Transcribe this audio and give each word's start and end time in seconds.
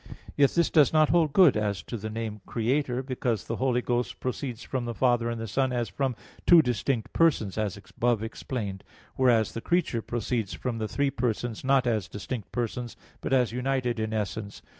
Yet 0.35 0.49
this 0.55 0.71
does 0.71 0.91
not 0.91 1.09
hold 1.09 1.31
good 1.31 1.55
as 1.55 1.83
to 1.83 1.95
the 1.95 2.09
name 2.09 2.41
"Creator"; 2.47 3.03
because 3.03 3.45
the 3.45 3.57
Holy 3.57 3.83
Ghost 3.83 4.19
proceeds 4.19 4.63
from 4.63 4.85
the 4.85 4.95
Father 4.95 5.29
and 5.29 5.39
the 5.39 5.45
Son 5.47 5.71
as 5.71 5.89
from 5.89 6.15
two 6.47 6.63
distinct 6.63 7.13
persons, 7.13 7.55
as 7.55 7.77
above 7.77 8.23
explained; 8.23 8.83
whereas 9.15 9.51
the 9.53 9.61
creature 9.61 10.01
proceeds 10.01 10.55
from 10.55 10.79
the 10.79 10.87
three 10.87 11.11
persons 11.11 11.63
not 11.63 11.85
as 11.85 12.07
distinct 12.07 12.51
persons, 12.51 12.97
but 13.21 13.31
as 13.31 13.51
united 13.51 13.99
in 13.99 14.11
essence. 14.11 14.63